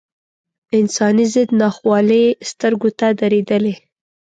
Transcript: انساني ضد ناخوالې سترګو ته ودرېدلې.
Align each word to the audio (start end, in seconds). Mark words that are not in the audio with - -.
انساني 0.79 1.25
ضد 1.33 1.49
ناخوالې 1.61 2.23
سترګو 2.49 2.89
ته 2.97 3.05
ودرېدلې. 3.13 3.73